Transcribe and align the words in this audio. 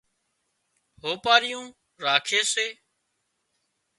هوپارِيُون 1.03 1.67
راکي 2.03 2.39
سي 2.51 2.67